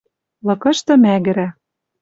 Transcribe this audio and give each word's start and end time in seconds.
Лыкышты 0.45 0.93
мӓгӹрӓ 1.03 1.47